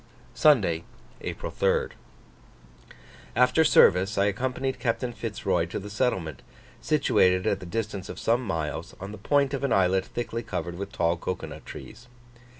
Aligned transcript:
Sunday, 0.33 0.83
April 1.21 1.51
3rd. 1.51 1.91
After 3.35 3.63
service 3.63 4.17
I 4.17 4.25
accompanied 4.25 4.79
Captain 4.79 5.13
Fitz 5.13 5.45
Roy 5.45 5.67
to 5.67 5.77
the 5.77 5.91
settlement, 5.91 6.41
situated 6.81 7.45
at 7.45 7.59
the 7.59 7.67
distance 7.67 8.09
of 8.09 8.17
some 8.17 8.41
miles, 8.43 8.95
on 8.99 9.11
the 9.11 9.19
point 9.19 9.53
of 9.53 9.63
an 9.63 9.71
islet 9.71 10.03
thickly 10.05 10.41
covered 10.41 10.73
with 10.79 10.91
tall 10.91 11.17
cocoa 11.17 11.45
nut 11.45 11.67
trees. 11.67 12.07